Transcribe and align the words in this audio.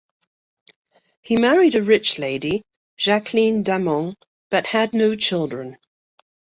He 1.21 1.35
married 1.35 1.75
a 1.75 1.83
rich 1.83 2.17
lady, 2.17 2.63
Jacqueline 2.97 3.61
Damant, 3.63 4.15
but 4.49 4.65
had 4.65 4.93
no 4.95 5.13
children. 5.13 5.77